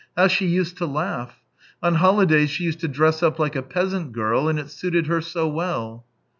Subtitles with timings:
[0.17, 1.43] How she used to laugh!
[1.83, 5.21] On holidays she used to dress up like a peasant girl, and it suited her
[5.21, 6.07] so well."